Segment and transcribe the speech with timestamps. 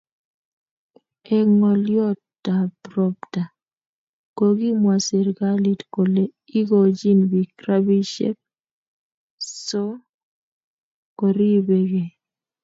[1.35, 2.21] Eng ngolyot
[2.57, 3.43] ab robta
[4.37, 6.23] kokimwa serikalit kole
[6.59, 8.37] igochin bik rabisiek
[9.65, 9.83] so
[11.19, 12.03] koribe ke